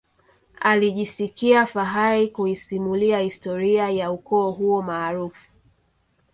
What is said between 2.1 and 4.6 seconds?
kuisimulia historia ya ukoo